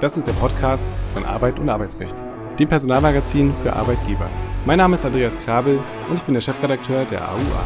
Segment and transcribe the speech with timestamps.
[0.00, 2.16] Das ist der Podcast von Arbeit und Arbeitsrecht,
[2.58, 4.30] dem Personalmagazin für Arbeitgeber.
[4.64, 5.78] Mein Name ist Andreas Krabel
[6.08, 7.64] und ich bin der Chefredakteur der AUA.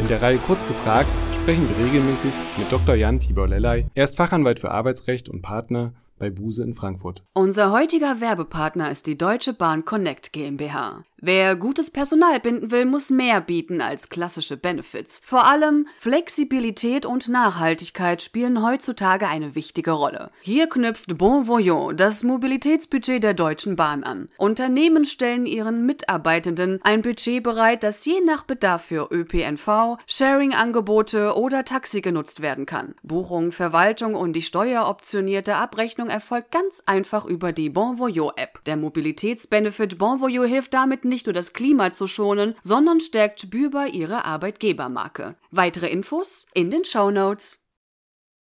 [0.00, 2.96] In der Reihe Kurz gefragt sprechen wir regelmäßig mit Dr.
[2.96, 3.86] Jan Tibor Lellay.
[3.94, 7.22] Er ist Fachanwalt für Arbeitsrecht und Partner bei Buse in Frankfurt.
[7.32, 11.04] Unser heutiger Werbepartner ist die Deutsche Bahn Connect GmbH.
[11.20, 15.20] Wer gutes Personal binden will, muss mehr bieten als klassische Benefits.
[15.24, 20.30] Vor allem Flexibilität und Nachhaltigkeit spielen heutzutage eine wichtige Rolle.
[20.42, 24.28] Hier knüpft Bon Voyant das Mobilitätsbudget der Deutschen Bahn an.
[24.36, 31.64] Unternehmen stellen ihren Mitarbeitenden ein Budget bereit, das je nach Bedarf für ÖPNV, Sharing-Angebote oder
[31.64, 32.94] Taxi genutzt werden kann.
[33.02, 38.64] Buchung, Verwaltung und die steueroptionierte Abrechnung erfolgt ganz einfach über die Bon Voyant App.
[38.66, 43.88] Der Mobilitätsbenefit Bon Voyant hilft damit nicht nur das Klima zu schonen, sondern stärkt spürbar
[43.88, 45.36] ihre Arbeitgebermarke.
[45.50, 47.67] Weitere Infos in den Show Notes.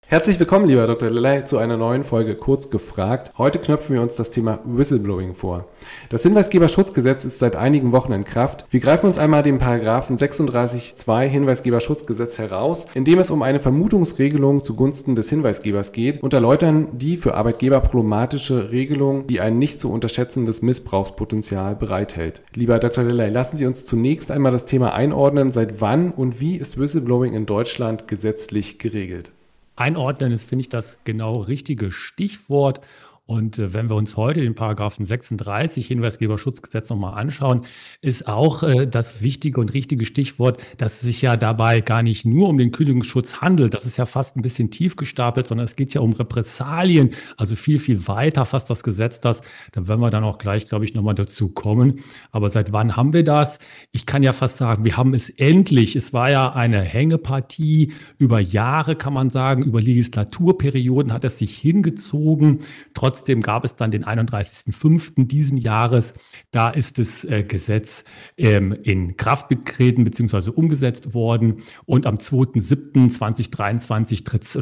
[0.10, 1.10] Herzlich willkommen, lieber Dr.
[1.10, 3.34] Lilley, zu einer neuen Folge Kurz gefragt.
[3.38, 5.66] Heute knöpfen wir uns das Thema Whistleblowing vor.
[6.08, 8.66] Das Hinweisgeberschutzgesetz ist seit einigen Wochen in Kraft.
[8.70, 14.64] Wir greifen uns einmal den Paragraphen 36.2 Hinweisgeberschutzgesetz heraus, in dem es um eine Vermutungsregelung
[14.64, 19.92] zugunsten des Hinweisgebers geht und erläutern die für Arbeitgeber problematische Regelung, die ein nicht zu
[19.92, 22.44] unterschätzendes Missbrauchspotenzial bereithält.
[22.56, 23.04] Lieber Dr.
[23.04, 25.52] Lilley, lassen Sie uns zunächst einmal das Thema einordnen.
[25.52, 29.34] Seit wann und wie ist Whistleblowing in Deutschland gesetzlich geregelt?
[29.78, 32.82] Einordnen ist, finde ich, das genau richtige Stichwort.
[33.28, 37.62] Und äh, wenn wir uns heute den Paragraphen 36 Hinweisgeberschutzgesetz nochmal anschauen,
[38.02, 42.26] ist auch äh, das wichtige und richtige Stichwort, dass es sich ja dabei gar nicht
[42.26, 43.74] nur um den Kündigungsschutz handelt.
[43.74, 47.56] Das ist ja fast ein bisschen tief gestapelt, sondern es geht ja um Repressalien, also
[47.56, 49.42] viel, viel weiter fasst das Gesetz das.
[49.74, 52.00] Da werden wir dann auch gleich, glaube ich, nochmal dazu kommen.
[52.32, 53.60] Aber seit wann haben wir das?
[53.92, 55.98] Ich kann ja fast sagen, wir haben es endlich.
[55.98, 61.58] Es war ja eine Hängepartie über Jahre, kann man sagen, über Legislaturperioden hat es sich
[61.58, 62.60] hingezogen.
[62.94, 65.26] Trotz Trotzdem gab es dann den 31.05.
[65.26, 66.14] diesen Jahres.
[66.52, 68.04] Da ist das äh, Gesetz
[68.38, 70.52] ähm, in Kraft getreten bzw.
[70.52, 71.64] umgesetzt worden.
[71.86, 74.56] Und am 2.07.2023 tritt ist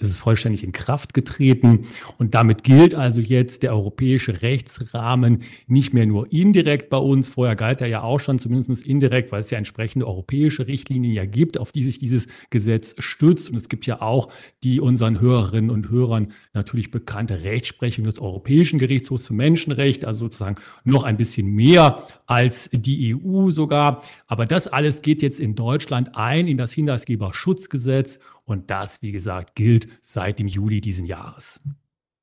[0.00, 1.86] es vollständig in Kraft getreten.
[2.16, 7.28] Und damit gilt also jetzt der europäische Rechtsrahmen nicht mehr nur indirekt bei uns.
[7.28, 11.26] Vorher galt er ja auch schon, zumindest indirekt, weil es ja entsprechende europäische Richtlinien ja
[11.26, 13.50] gibt, auf die sich dieses Gesetz stützt.
[13.50, 14.32] Und es gibt ja auch
[14.64, 20.20] die unseren Hörerinnen und Hörern natürlich bekannte Rechtsprechung Rechtsprechung des Europäischen Gerichtshofs für Menschenrechte, also
[20.20, 24.02] sozusagen noch ein bisschen mehr als die EU sogar.
[24.26, 29.54] Aber das alles geht jetzt in Deutschland ein in das Hinweisgeberschutzgesetz und das, wie gesagt,
[29.54, 31.60] gilt seit dem Juli diesen Jahres.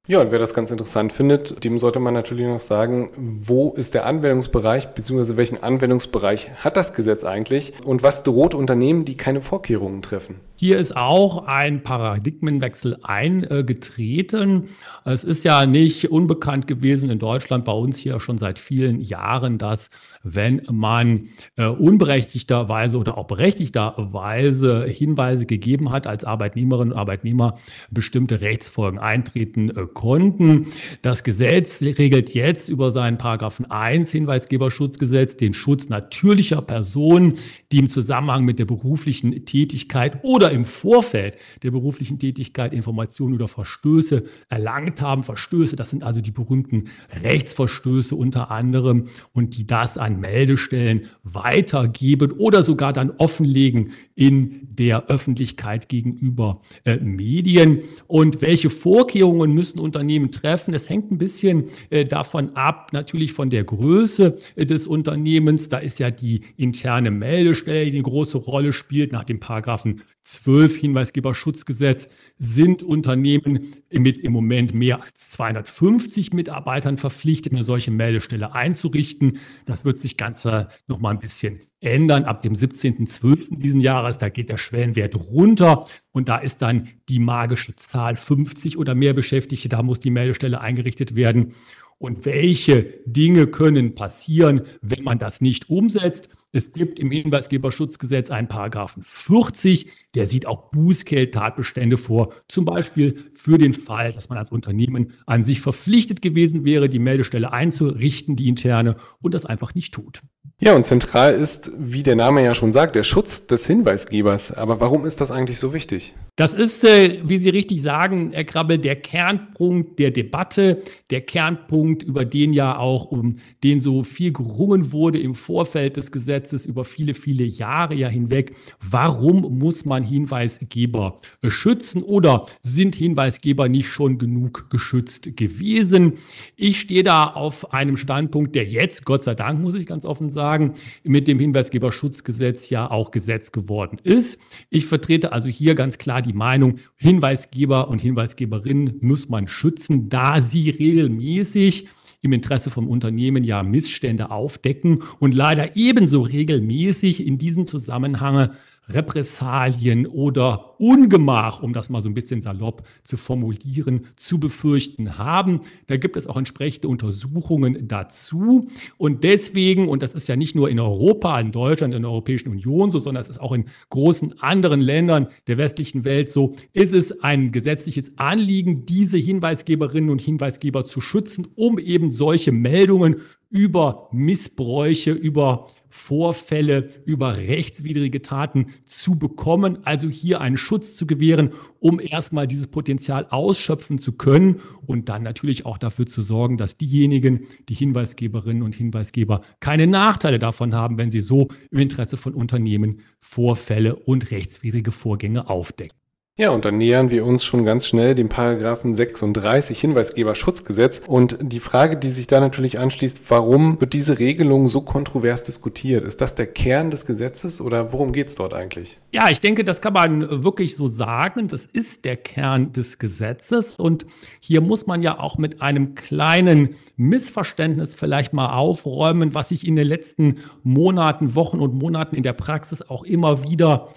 [0.07, 3.95] Ja, und wer das ganz interessant findet, dem sollte man natürlich noch sagen, wo ist
[3.95, 9.41] der Anwendungsbereich, beziehungsweise welchen Anwendungsbereich hat das Gesetz eigentlich und was droht Unternehmen, die keine
[9.41, 10.35] Vorkehrungen treffen?
[10.57, 14.69] Hier ist auch ein Paradigmenwechsel eingetreten.
[15.05, 19.57] Es ist ja nicht unbekannt gewesen in Deutschland, bei uns hier schon seit vielen Jahren,
[19.57, 19.89] dass
[20.21, 27.57] wenn man äh, unberechtigterweise oder auch berechtigterweise Hinweise gegeben hat, als Arbeitnehmerinnen und Arbeitnehmer
[27.89, 30.67] bestimmte Rechtsfolgen eintreten äh, konnten.
[31.01, 37.39] Das Gesetz regelt jetzt über seinen Paragraphen 1 Hinweisgeberschutzgesetz den Schutz natürlicher Personen,
[37.71, 43.47] die im Zusammenhang mit der beruflichen Tätigkeit oder im Vorfeld der beruflichen Tätigkeit Informationen oder
[43.47, 45.23] Verstöße erlangt haben.
[45.23, 46.89] Verstöße, das sind also die berühmten
[47.23, 55.07] Rechtsverstöße unter anderem und die das an Meldestellen weitergeben oder sogar dann offenlegen in der
[55.07, 57.79] Öffentlichkeit gegenüber äh, Medien.
[58.07, 60.73] Und welche Vorkehrungen müssen Unternehmen treffen?
[60.73, 65.69] Es hängt ein bisschen äh, davon ab, natürlich von der Größe äh, des Unternehmens.
[65.69, 70.75] Da ist ja die interne Meldestelle, die eine große Rolle spielt nach dem Paragraphen 12
[70.77, 79.37] Hinweisgeberschutzgesetz sind Unternehmen mit im Moment mehr als 250 Mitarbeitern verpflichtet, eine solche Meldestelle einzurichten.
[79.65, 80.45] Das wird sich ganz
[80.87, 83.55] noch mal ein bisschen ändern ab dem 17.12.
[83.61, 84.17] diesen Jahres.
[84.17, 89.13] Da geht der Schwellenwert runter und da ist dann die magische Zahl 50 oder mehr
[89.13, 89.69] Beschäftigte.
[89.69, 91.53] Da muss die Meldestelle eingerichtet werden.
[91.97, 96.27] Und welche Dinge können passieren, wenn man das nicht umsetzt?
[96.51, 103.57] Es gibt im Hinweisgeberschutzgesetz einen Paragraphen 40, der sieht auch Bußgeldtatbestände vor, zum Beispiel für
[103.57, 108.47] den Fall, dass man als Unternehmen an sich verpflichtet gewesen wäre, die Meldestelle einzurichten, die
[108.47, 110.21] interne, und das einfach nicht tut.
[110.61, 114.53] Ja, und zentral ist, wie der Name ja schon sagt, der Schutz des Hinweisgebers.
[114.53, 116.13] Aber warum ist das eigentlich so wichtig?
[116.37, 122.03] Das ist, äh, wie Sie richtig sagen, Herr Krabbel, der Kernpunkt der Debatte, der Kernpunkt,
[122.03, 123.35] über den ja auch um
[123.65, 128.55] den so viel gerungen wurde im Vorfeld des Gesetzes über viele, viele Jahre ja hinweg.
[128.79, 136.13] Warum muss man Hinweisgeber schützen oder sind Hinweisgeber nicht schon genug geschützt gewesen?
[136.55, 140.29] Ich stehe da auf einem Standpunkt, der jetzt, Gott sei Dank, muss ich ganz offen
[140.29, 140.73] sagen,
[141.03, 144.39] mit dem Hinweisgeberschutzgesetz ja auch Gesetz geworden ist.
[144.69, 150.41] Ich vertrete also hier ganz klar die Meinung, Hinweisgeber und Hinweisgeberinnen muss man schützen, da
[150.41, 151.87] sie regelmäßig
[152.25, 158.49] im Interesse vom Unternehmen ja Missstände aufdecken und leider ebenso regelmäßig in diesem Zusammenhang
[158.89, 165.61] Repressalien oder Ungemach, um das mal so ein bisschen salopp zu formulieren, zu befürchten haben.
[165.87, 168.67] Da gibt es auch entsprechende Untersuchungen dazu.
[168.97, 172.49] Und deswegen, und das ist ja nicht nur in Europa, in Deutschland, in der Europäischen
[172.49, 176.93] Union so, sondern es ist auch in großen anderen Ländern der westlichen Welt so, ist
[176.93, 184.09] es ein gesetzliches Anliegen, diese Hinweisgeberinnen und Hinweisgeber zu schützen, um eben solche Meldungen über
[184.11, 191.99] Missbräuche, über Vorfälle, über rechtswidrige Taten zu bekommen, also hier einen Schutz zu gewähren, um
[191.99, 197.47] erstmal dieses Potenzial ausschöpfen zu können und dann natürlich auch dafür zu sorgen, dass diejenigen,
[197.69, 202.99] die Hinweisgeberinnen und Hinweisgeber, keine Nachteile davon haben, wenn sie so im Interesse von Unternehmen
[203.19, 206.04] Vorfälle und rechtswidrige Vorgänge aufdecken.
[206.37, 211.01] Ja, und dann nähern wir uns schon ganz schnell dem Paragraphen 36 Hinweisgeberschutzgesetz.
[211.07, 216.03] Und die Frage, die sich da natürlich anschließt, warum wird diese Regelung so kontrovers diskutiert?
[216.03, 218.99] Ist das der Kern des Gesetzes oder worum geht es dort eigentlich?
[219.13, 221.47] Ja, ich denke, das kann man wirklich so sagen.
[221.47, 223.79] Das ist der Kern des Gesetzes.
[223.79, 224.05] Und
[224.41, 229.77] hier muss man ja auch mit einem kleinen Missverständnis vielleicht mal aufräumen, was sich in
[229.77, 233.87] den letzten Monaten, Wochen und Monaten in der Praxis auch immer wieder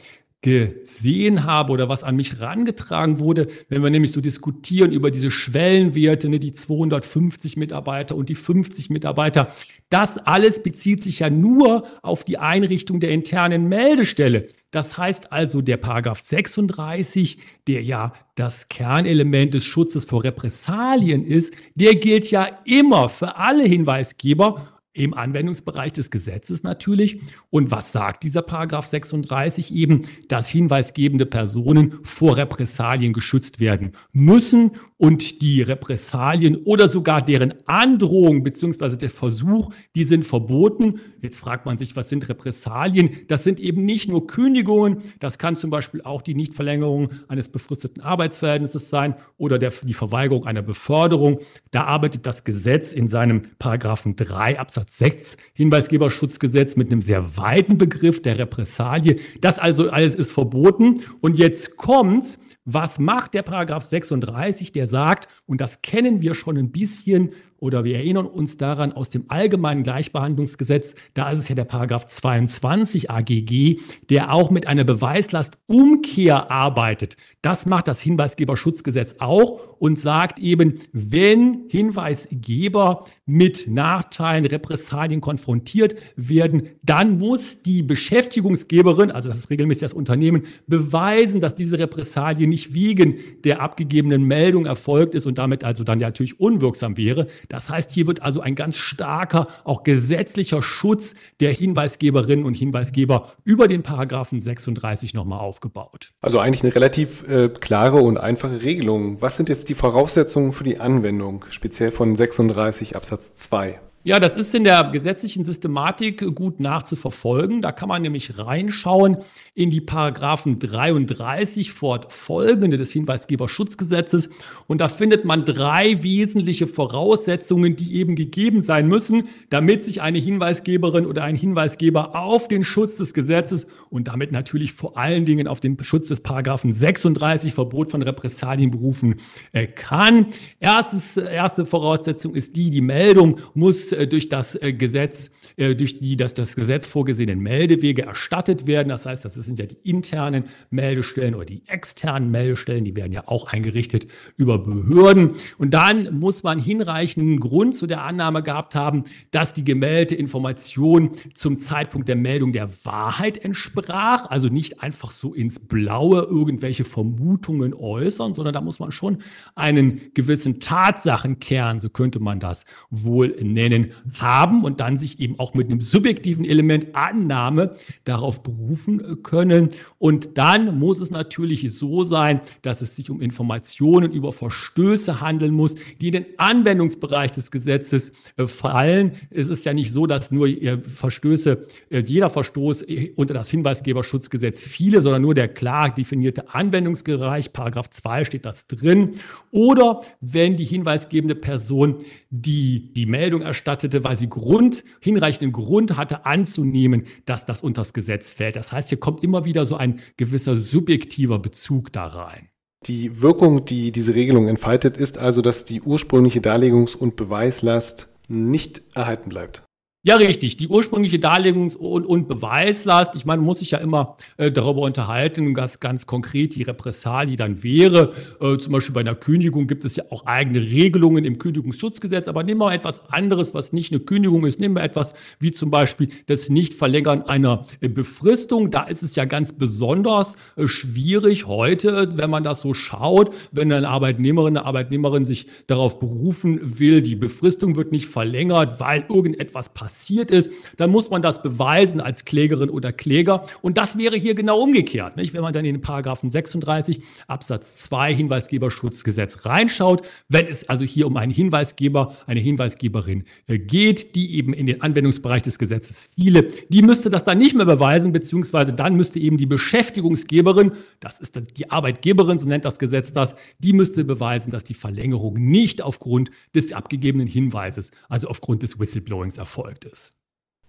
[0.40, 5.32] gesehen habe oder was an mich herangetragen wurde, wenn wir nämlich so diskutieren über diese
[5.32, 9.48] Schwellenwerte, ne, die 250 Mitarbeiter und die 50 Mitarbeiter,
[9.90, 14.46] das alles bezieht sich ja nur auf die Einrichtung der internen Meldestelle.
[14.70, 21.52] Das heißt also, der Paragraph 36, der ja das Kernelement des Schutzes vor Repressalien ist,
[21.74, 27.20] der gilt ja immer für alle Hinweisgeber im Anwendungsbereich des Gesetzes natürlich.
[27.50, 30.02] Und was sagt dieser Paragraph 36 eben?
[30.28, 38.42] Dass hinweisgebende Personen vor Repressalien geschützt werden müssen und die Repressalien oder sogar deren Androhung
[38.42, 41.00] beziehungsweise der Versuch, die sind verboten.
[41.22, 43.10] Jetzt fragt man sich, was sind Repressalien?
[43.28, 48.02] Das sind eben nicht nur Kündigungen, das kann zum Beispiel auch die Nichtverlängerung eines befristeten
[48.02, 51.38] Arbeitsverhältnisses sein oder der, die Verweigerung einer Beförderung.
[51.70, 57.78] Da arbeitet das Gesetz in seinem Paragraphen 3 Absatz 6 Hinweisgeberschutzgesetz mit einem sehr weiten
[57.78, 59.16] Begriff der Repressalie.
[59.40, 61.02] Das also alles ist verboten.
[61.20, 62.38] Und jetzt kommt's
[62.70, 64.72] was macht der Paragraph 36?
[64.72, 69.10] Der sagt, und das kennen wir schon ein bisschen oder wir erinnern uns daran aus
[69.10, 74.84] dem allgemeinen Gleichbehandlungsgesetz, da ist es ja der Paragraph 22 AGG, der auch mit einer
[74.84, 77.16] Beweislastumkehr arbeitet.
[77.42, 86.68] Das macht das Hinweisgeberschutzgesetz auch und sagt eben, wenn Hinweisgeber mit Nachteilen, Repressalien konfrontiert werden,
[86.82, 92.74] dann muss die Beschäftigungsgeberin, also das ist regelmäßig das Unternehmen, beweisen, dass diese Repressalie nicht
[92.74, 97.26] wegen der abgegebenen Meldung erfolgt ist und damit also dann natürlich unwirksam wäre.
[97.48, 103.32] Das heißt, hier wird also ein ganz starker, auch gesetzlicher Schutz der Hinweisgeberinnen und Hinweisgeber
[103.44, 106.12] über den Paragraphen 36 nochmal aufgebaut.
[106.20, 109.20] Also eigentlich eine relativ äh, klare und einfache Regelung.
[109.22, 113.80] Was sind jetzt die Voraussetzungen für die Anwendung, speziell von 36 Absatz 2?
[114.08, 117.60] Ja, das ist in der gesetzlichen Systematik gut nachzuverfolgen.
[117.60, 119.18] Da kann man nämlich reinschauen
[119.54, 124.30] in die Paragraphen 33 fortfolgende des Hinweisgeberschutzgesetzes.
[124.66, 130.16] Und da findet man drei wesentliche Voraussetzungen, die eben gegeben sein müssen, damit sich eine
[130.16, 135.46] Hinweisgeberin oder ein Hinweisgeber auf den Schutz des Gesetzes und damit natürlich vor allen Dingen
[135.46, 139.16] auf den Schutz des Paragraphen 36 Verbot von Repressalien berufen
[139.52, 140.28] äh, kann.
[140.60, 146.34] Erstes, erste Voraussetzung ist die, die Meldung muss durch das äh, Gesetz, durch die das,
[146.34, 148.88] das Gesetz vorgesehenen Meldewege erstattet werden.
[148.88, 153.26] Das heißt, das sind ja die internen Meldestellen oder die externen Meldestellen, die werden ja
[153.26, 155.32] auch eingerichtet über Behörden.
[155.56, 161.12] Und dann muss man hinreichenden Grund zu der Annahme gehabt haben, dass die gemeldete Information
[161.34, 167.74] zum Zeitpunkt der Meldung der Wahrheit entsprach, also nicht einfach so ins Blaue irgendwelche Vermutungen
[167.74, 169.18] äußern, sondern da muss man schon
[169.54, 175.38] einen gewissen Tatsachenkern, so könnte man das wohl nennen, denn haben und dann sich eben
[175.38, 179.68] auch mit einem subjektiven Element Annahme darauf berufen können.
[179.98, 185.52] Und dann muss es natürlich so sein, dass es sich um Informationen über Verstöße handeln
[185.52, 189.12] muss, die in den Anwendungsbereich des Gesetzes äh, fallen.
[189.30, 192.84] Es ist ja nicht so, dass nur äh, Verstöße, äh, jeder Verstoß
[193.16, 199.14] unter das Hinweisgeberschutzgesetz fiele, sondern nur der klar definierte Anwendungsbereich, Paragraph 2 steht das drin.
[199.50, 201.96] Oder wenn die hinweisgebende Person
[202.30, 207.92] die die Meldung erstattete, weil sie Grund, hinreichenden Grund hatte anzunehmen, dass das unter das
[207.92, 208.56] Gesetz fällt.
[208.56, 212.48] Das heißt, hier kommt immer wieder so ein gewisser subjektiver Bezug da rein.
[212.86, 218.82] Die Wirkung, die diese Regelung entfaltet, ist also, dass die ursprüngliche Darlegungs- und Beweislast nicht
[218.94, 219.64] erhalten bleibt.
[220.04, 220.56] Ja, richtig.
[220.56, 225.56] Die ursprüngliche Darlegungs- und, und, Beweislast, ich meine, muss sich ja immer äh, darüber unterhalten,
[225.56, 228.12] was ganz konkret die Repressalie dann wäre.
[228.40, 232.28] Äh, zum Beispiel bei einer Kündigung gibt es ja auch eigene Regelungen im Kündigungsschutzgesetz.
[232.28, 234.60] Aber nehmen wir etwas anderes, was nicht eine Kündigung ist.
[234.60, 238.70] Nehmen wir etwas wie zum Beispiel das Nichtverlängern einer äh, Befristung.
[238.70, 243.72] Da ist es ja ganz besonders äh, schwierig heute, wenn man das so schaut, wenn
[243.72, 249.70] eine Arbeitnehmerin, eine Arbeitnehmerin sich darauf berufen will, die Befristung wird nicht verlängert, weil irgendetwas
[249.70, 253.46] passiert passiert ist, dann muss man das beweisen als Klägerin oder Kläger.
[253.62, 255.16] Und das wäre hier genau umgekehrt.
[255.16, 255.32] Nicht?
[255.32, 261.06] Wenn man dann in den Paragraphen 36 Absatz 2 Hinweisgeberschutzgesetz reinschaut, wenn es also hier
[261.06, 266.50] um einen Hinweisgeber, eine Hinweisgeberin äh, geht, die eben in den Anwendungsbereich des Gesetzes fiele,
[266.68, 271.40] die müsste das dann nicht mehr beweisen, beziehungsweise dann müsste eben die Beschäftigungsgeberin, das ist
[271.56, 276.30] die Arbeitgeberin, so nennt das Gesetz das, die müsste beweisen, dass die Verlängerung nicht aufgrund
[276.54, 280.10] des abgegebenen Hinweises, also aufgrund des Whistleblowings erfolgt erfolgt ist.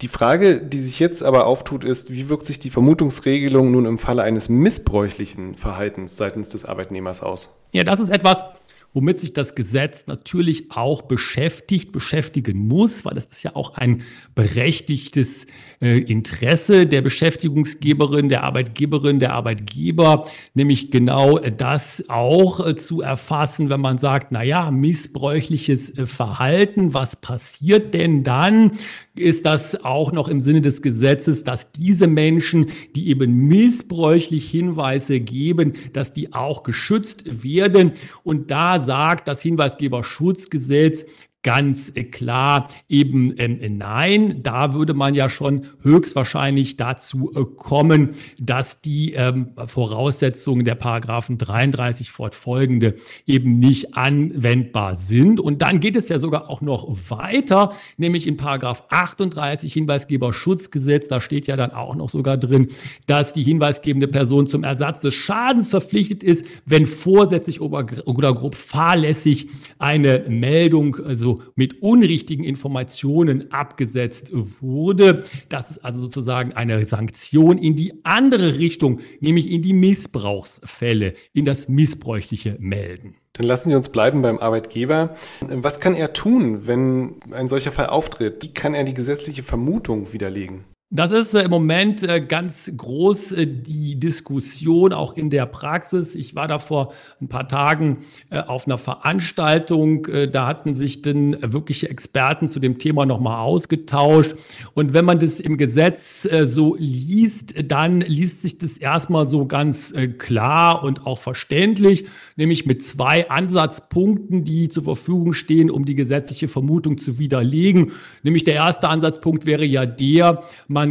[0.01, 3.97] Die Frage, die sich jetzt aber auftut, ist, wie wirkt sich die Vermutungsregelung nun im
[3.97, 7.49] Falle eines missbräuchlichen Verhaltens seitens des Arbeitnehmers aus?
[7.73, 8.45] Ja, das ist etwas,
[8.93, 14.03] womit sich das Gesetz natürlich auch beschäftigt, beschäftigen muss, weil das ist ja auch ein
[14.35, 15.45] berechtigtes
[15.81, 23.69] äh, Interesse der Beschäftigungsgeberin, der Arbeitgeberin, der Arbeitgeber, nämlich genau das auch äh, zu erfassen,
[23.69, 28.71] wenn man sagt, na ja, missbräuchliches äh, Verhalten, was passiert denn dann?
[29.19, 35.19] Ist das auch noch im Sinne des Gesetzes, dass diese Menschen, die eben missbräuchlich Hinweise
[35.19, 37.91] geben, dass die auch geschützt werden?
[38.23, 41.05] Und da sagt das Hinweisgeberschutzgesetz
[41.41, 44.43] ganz klar eben ähm, nein.
[44.43, 51.37] Da würde man ja schon höchstwahrscheinlich dazu äh, kommen, dass die ähm, Voraussetzungen der Paragraphen
[51.37, 55.39] 33 fortfolgende eben nicht anwendbar sind.
[55.39, 61.21] Und dann geht es ja sogar auch noch weiter, nämlich in Paragraph 38 Hinweisgeberschutzgesetz, da
[61.21, 62.67] steht ja dann auch noch sogar drin,
[63.07, 69.47] dass die hinweisgebende Person zum Ersatz des Schadens verpflichtet ist, wenn vorsätzlich oder grob fahrlässig
[69.77, 74.31] eine Meldung, also also mit unrichtigen Informationen abgesetzt
[74.61, 75.23] wurde.
[75.49, 81.45] Das ist also sozusagen eine Sanktion in die andere Richtung, nämlich in die Missbrauchsfälle, in
[81.45, 83.15] das missbräuchliche Melden.
[83.33, 85.15] Dann lassen Sie uns bleiben beim Arbeitgeber.
[85.41, 88.43] Was kann er tun, wenn ein solcher Fall auftritt?
[88.43, 90.65] Wie kann er die gesetzliche Vermutung widerlegen?
[90.91, 96.15] Das ist äh, im Moment äh, ganz groß äh, die Diskussion auch in der Praxis.
[96.15, 97.97] Ich war da vor ein paar Tagen
[98.31, 100.07] auf einer Veranstaltung.
[100.31, 104.35] Da hatten sich dann wirkliche Experten zu dem Thema nochmal ausgetauscht.
[104.73, 109.93] Und wenn man das im Gesetz so liest, dann liest sich das erstmal so ganz
[110.17, 112.05] klar und auch verständlich,
[112.35, 117.91] nämlich mit zwei Ansatzpunkten, die zur Verfügung stehen, um die gesetzliche Vermutung zu widerlegen.
[118.23, 120.43] Nämlich der erste Ansatzpunkt wäre ja der,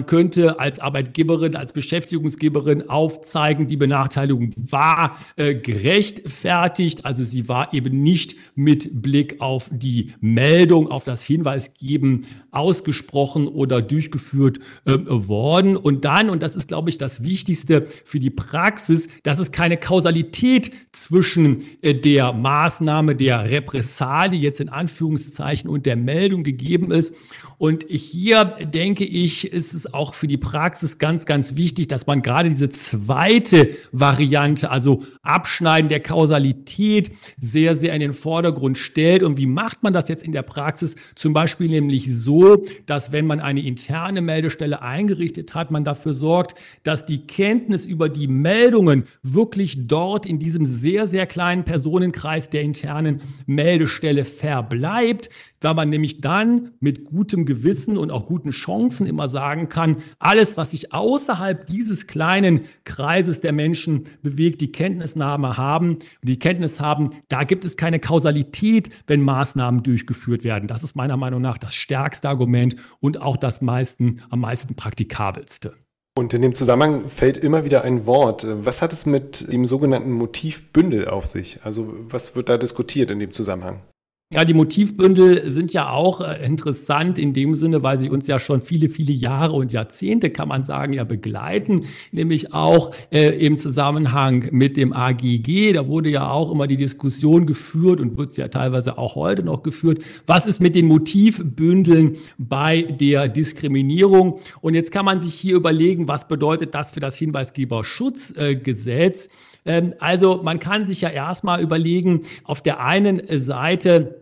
[0.07, 7.05] könnte als Arbeitgeberin, als Beschäftigungsgeberin aufzeigen, die Benachteiligung war äh, gerechtfertigt.
[7.05, 13.83] Also sie war eben nicht mit Blick auf die Meldung, auf das Hinweisgeben ausgesprochen oder
[13.83, 15.77] durchgeführt äh, worden.
[15.77, 19.77] Und dann, und das ist, glaube ich, das Wichtigste für die Praxis, dass es keine
[19.77, 27.15] Kausalität zwischen äh, der Maßnahme der Repressalie jetzt in Anführungszeichen und der Meldung gegeben ist.
[27.59, 32.49] Und hier denke ich, ist auch für die Praxis ganz, ganz wichtig, dass man gerade
[32.49, 39.23] diese zweite Variante, also Abschneiden der Kausalität, sehr, sehr in den Vordergrund stellt.
[39.23, 40.97] Und wie macht man das jetzt in der Praxis?
[41.15, 46.55] Zum Beispiel nämlich so, dass wenn man eine interne Meldestelle eingerichtet hat, man dafür sorgt,
[46.83, 52.63] dass die Kenntnis über die Meldungen wirklich dort in diesem sehr, sehr kleinen Personenkreis der
[52.63, 55.29] internen Meldestelle verbleibt,
[55.61, 60.57] da man nämlich dann mit gutem Gewissen und auch guten Chancen immer sagen kann, alles,
[60.57, 67.11] was sich außerhalb dieses kleinen Kreises der Menschen bewegt, die Kenntnisnahme haben, die Kenntnis haben,
[67.29, 70.69] da gibt es keine Kausalität, wenn Maßnahmen durchgeführt werden.
[70.69, 75.75] Das ist meiner Meinung nach das stärkste Argument und auch das meisten, am meisten praktikabelste.
[76.19, 78.45] Und in dem Zusammenhang fällt immer wieder ein Wort.
[78.49, 81.61] Was hat es mit dem sogenannten Motivbündel auf sich?
[81.63, 83.83] Also was wird da diskutiert in dem Zusammenhang?
[84.31, 88.39] Ja, die Motivbündel sind ja auch äh, interessant in dem Sinne, weil sie uns ja
[88.39, 93.57] schon viele, viele Jahre und Jahrzehnte, kann man sagen, ja begleiten, nämlich auch äh, im
[93.57, 95.73] Zusammenhang mit dem AGG.
[95.73, 99.63] Da wurde ja auch immer die Diskussion geführt und wird ja teilweise auch heute noch
[99.63, 100.05] geführt.
[100.27, 104.41] Was ist mit den Motivbündeln bei der Diskriminierung?
[104.61, 109.31] Und jetzt kann man sich hier überlegen, was bedeutet das für das Hinweisgeberschutzgesetz?
[109.65, 114.18] Ähm, also man kann sich ja erstmal überlegen, auf der einen Seite,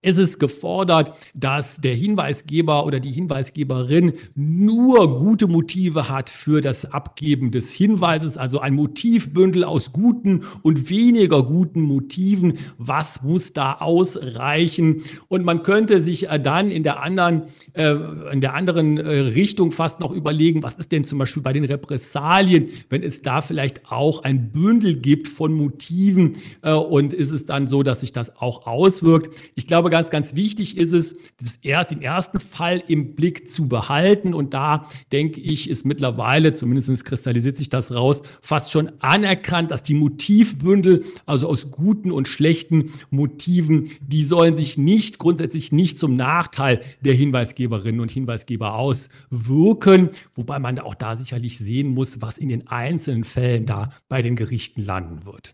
[0.00, 6.92] ist es gefordert, dass der Hinweisgeber oder die Hinweisgeberin nur gute Motive hat für das
[6.92, 12.58] Abgeben des Hinweises, also ein Motivbündel aus guten und weniger guten Motiven.
[12.78, 15.02] Was muss da ausreichen?
[15.26, 17.92] Und man könnte sich äh, dann in der anderen, äh,
[18.32, 21.64] in der anderen äh, Richtung fast noch überlegen, was ist denn zum Beispiel bei den
[21.64, 27.46] Repressalien, wenn es da vielleicht auch ein Bündel gibt von Motiven äh, und ist es
[27.46, 29.34] dann so, dass sich das auch auswirkt?
[29.56, 33.68] Ich glaube, glaube, ganz, ganz wichtig ist es, das, den ersten Fall im Blick zu
[33.68, 34.34] behalten.
[34.34, 39.82] Und da denke ich, ist mittlerweile, zumindest kristallisiert sich das raus, fast schon anerkannt, dass
[39.82, 46.16] die Motivbündel, also aus guten und schlechten Motiven, die sollen sich nicht, grundsätzlich nicht zum
[46.16, 50.10] Nachteil der Hinweisgeberinnen und Hinweisgeber auswirken.
[50.34, 54.36] Wobei man auch da sicherlich sehen muss, was in den einzelnen Fällen da bei den
[54.36, 55.52] Gerichten landen wird.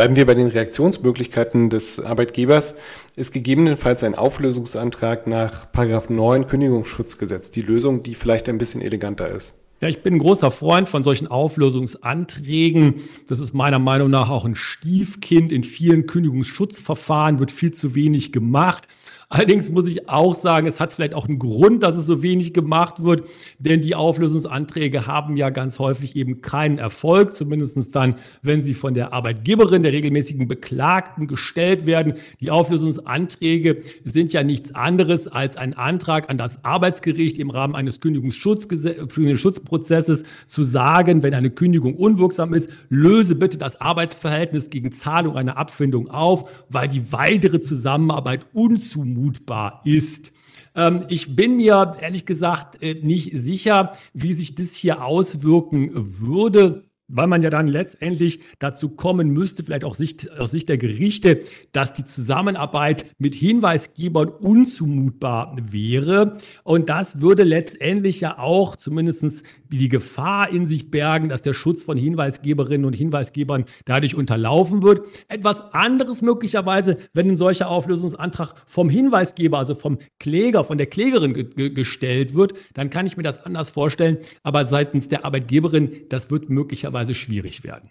[0.00, 2.74] Bleiben wir bei den Reaktionsmöglichkeiten des Arbeitgebers.
[3.16, 9.58] Ist gegebenenfalls ein Auflösungsantrag nach 9 Kündigungsschutzgesetz die Lösung, die vielleicht ein bisschen eleganter ist?
[9.82, 12.94] Ja, ich bin ein großer Freund von solchen Auflösungsanträgen.
[13.28, 15.52] Das ist meiner Meinung nach auch ein Stiefkind.
[15.52, 18.88] In vielen Kündigungsschutzverfahren wird viel zu wenig gemacht.
[19.32, 22.52] Allerdings muss ich auch sagen, es hat vielleicht auch einen Grund, dass es so wenig
[22.52, 23.28] gemacht wird,
[23.60, 28.92] denn die Auflösungsanträge haben ja ganz häufig eben keinen Erfolg, zumindest dann, wenn sie von
[28.92, 32.14] der Arbeitgeberin, der regelmäßigen Beklagten gestellt werden.
[32.40, 38.00] Die Auflösungsanträge sind ja nichts anderes als ein Antrag an das Arbeitsgericht im Rahmen eines
[38.00, 45.56] Kündigungsschutzprozesses zu sagen, wenn eine Kündigung unwirksam ist, löse bitte das Arbeitsverhältnis gegen Zahlung einer
[45.56, 50.32] Abfindung auf, weil die weitere Zusammenarbeit unzumutbar zumutbar ist.
[50.74, 56.89] Ähm, ich bin mir ehrlich gesagt äh, nicht sicher, wie sich das hier auswirken würde
[57.12, 61.40] weil man ja dann letztendlich dazu kommen müsste, vielleicht auch Sicht, aus Sicht der Gerichte,
[61.72, 66.38] dass die Zusammenarbeit mit Hinweisgebern unzumutbar wäre.
[66.64, 71.84] Und das würde letztendlich ja auch zumindest die Gefahr in sich bergen, dass der Schutz
[71.84, 75.06] von Hinweisgeberinnen und Hinweisgebern dadurch unterlaufen wird.
[75.28, 81.34] Etwas anderes möglicherweise, wenn ein solcher Auflösungsantrag vom Hinweisgeber, also vom Kläger, von der Klägerin
[81.34, 84.18] ge gestellt wird, dann kann ich mir das anders vorstellen.
[84.42, 87.90] Aber seitens der Arbeitgeberin, das wird möglicherweise möglicherweise schwierig werden.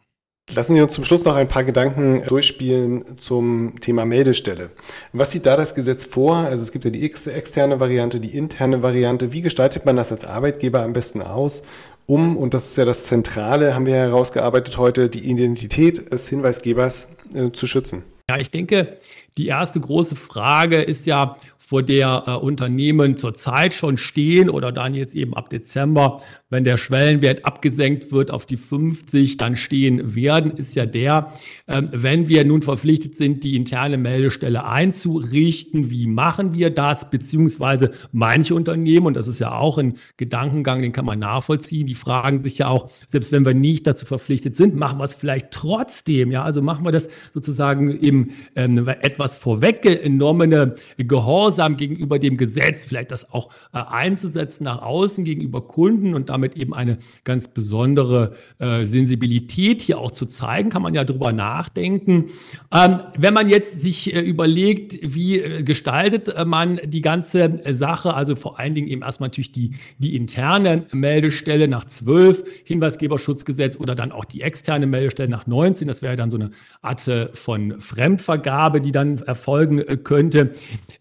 [0.55, 4.69] Lassen Sie uns zum Schluss noch ein paar Gedanken durchspielen zum Thema Meldestelle.
[5.13, 6.37] Was sieht da das Gesetz vor?
[6.37, 9.31] Also es gibt ja die externe Variante, die interne Variante.
[9.31, 11.61] Wie gestaltet man das als Arbeitgeber am besten aus,
[12.07, 17.07] um, und das ist ja das Zentrale, haben wir herausgearbeitet heute, die Identität des Hinweisgebers
[17.35, 18.01] äh, zu schützen?
[18.27, 18.97] Ja, ich denke,
[19.37, 21.35] die erste große Frage ist ja,
[21.69, 26.77] vor der äh, Unternehmen zurzeit schon stehen oder dann jetzt eben ab Dezember, wenn der
[26.77, 31.31] Schwellenwert abgesenkt wird auf die 50, dann stehen werden, ist ja der,
[31.67, 37.11] äh, wenn wir nun verpflichtet sind, die interne Meldestelle einzurichten, wie machen wir das?
[37.11, 41.93] Beziehungsweise manche Unternehmen, und das ist ja auch ein Gedankengang, den kann man nachvollziehen, die
[41.93, 45.51] fragen sich ja auch, selbst wenn wir nicht dazu verpflichtet sind, machen wir es vielleicht
[45.51, 52.37] trotzdem, ja, also machen wir das sozusagen im ähm, etwas vorweggenommene Gehorsam gehorsam gegenüber dem
[52.37, 57.47] Gesetz, vielleicht das auch äh, einzusetzen nach außen gegenüber Kunden und damit eben eine ganz
[57.47, 62.25] besondere äh, Sensibilität hier auch zu zeigen, kann man ja drüber nachdenken.
[62.73, 68.13] Ähm, wenn man jetzt sich äh, überlegt, wie äh, gestaltet äh, man die ganze Sache,
[68.13, 73.95] also vor allen Dingen eben erstmal natürlich die, die interne Meldestelle nach 12 Hinweisgeberschutzgesetz oder
[73.95, 77.79] dann auch die externe Meldestelle nach 19, das wäre dann so eine Art äh, von
[77.79, 80.51] Fremd Fremdvergabe, die dann erfolgen äh, könnte.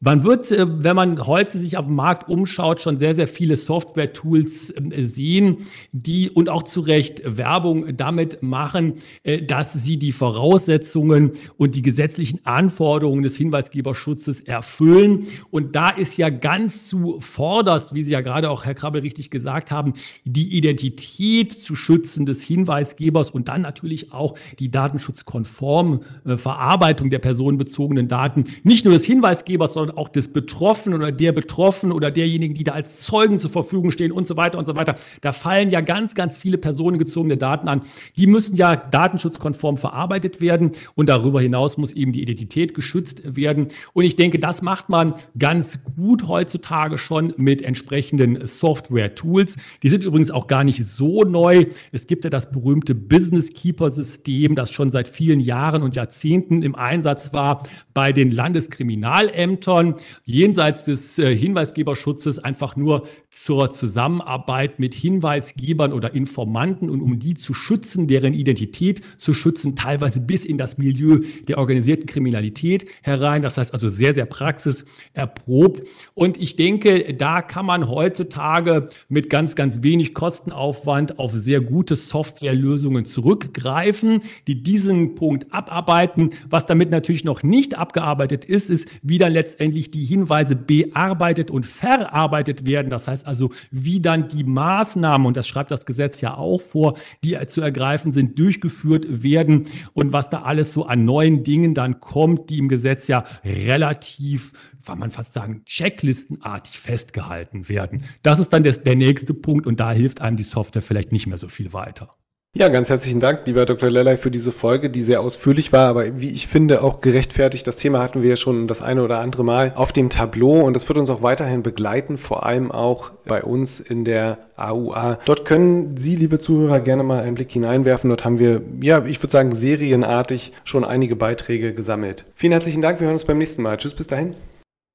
[0.01, 3.57] Man wird, äh, wenn man heute sich auf dem Markt umschaut, schon sehr, sehr viele
[3.57, 5.59] Software-Tools äh, sehen,
[5.93, 11.83] die und auch zu Recht Werbung damit machen, äh, dass sie die Voraussetzungen und die
[11.83, 15.27] gesetzlichen Anforderungen des Hinweisgeberschutzes erfüllen.
[15.51, 19.71] Und da ist ja ganz zuvorderst, wie Sie ja gerade auch, Herr Krabbel, richtig gesagt
[19.71, 26.01] haben, die Identität zu schützen des Hinweisgebers und dann natürlich auch die datenschutzkonforme
[26.37, 31.93] Verarbeitung der personenbezogenen Daten, nicht nur des Hinweisgebers, sondern auch des Betroffenen oder der Betroffenen
[31.93, 34.95] oder derjenigen, die da als Zeugen zur Verfügung stehen und so weiter und so weiter.
[35.21, 37.83] Da fallen ja ganz, ganz viele personenbezogene Daten an.
[38.17, 43.67] Die müssen ja datenschutzkonform verarbeitet werden und darüber hinaus muss eben die Identität geschützt werden.
[43.95, 49.57] Und ich denke, das macht man ganz gut heutzutage schon mit entsprechenden Software-Tools.
[49.83, 51.67] Die sind übrigens auch gar nicht so neu.
[51.91, 56.77] Es gibt ja das berühmte Business Keeper-System, das schon seit vielen Jahren und Jahrzehnten im
[56.77, 59.97] Einsatz war bei den Landeskriminalämtern,
[60.29, 67.35] jenseits des äh, Hinweisgeberschutzes einfach nur zur Zusammenarbeit mit Hinweisgebern oder Informanten und um die
[67.35, 73.43] zu schützen, deren Identität zu schützen, teilweise bis in das Milieu der organisierten Kriminalität herein.
[73.43, 75.83] Das heißt also sehr, sehr praxiserprobt.
[76.15, 81.97] Und ich denke, da kann man heutzutage mit ganz, ganz wenig Kostenaufwand auf sehr gute
[81.97, 86.31] Softwarelösungen zurückgreifen, die diesen Punkt abarbeiten.
[86.49, 91.67] Was damit natürlich noch nicht abgearbeitet ist, ist, wie dann letztendlich die Hinweise bearbeitet und
[91.67, 92.89] verarbeitet werden.
[92.89, 96.97] Das heißt also, wie dann die Maßnahmen, und das schreibt das Gesetz ja auch vor,
[97.25, 102.01] die zu ergreifen sind, durchgeführt werden und was da alles so an neuen Dingen dann
[102.01, 104.53] kommt, die im Gesetz ja relativ
[104.89, 108.05] kann man fast sagen, checklistenartig festgehalten werden.
[108.23, 111.27] Das ist dann des, der nächste Punkt und da hilft einem die Software vielleicht nicht
[111.27, 112.17] mehr so viel weiter.
[112.57, 113.91] Ja, ganz herzlichen Dank, lieber Dr.
[113.91, 117.67] Lellay, für diese Folge, die sehr ausführlich war, aber wie ich finde, auch gerechtfertigt.
[117.67, 120.75] Das Thema hatten wir ja schon das eine oder andere Mal auf dem Tableau und
[120.75, 125.19] das wird uns auch weiterhin begleiten, vor allem auch bei uns in der AUA.
[125.27, 128.09] Dort können Sie, liebe Zuhörer, gerne mal einen Blick hineinwerfen.
[128.09, 132.25] Dort haben wir, ja, ich würde sagen, serienartig schon einige Beiträge gesammelt.
[132.35, 133.77] Vielen herzlichen Dank, wir hören uns beim nächsten Mal.
[133.77, 134.35] Tschüss, bis dahin.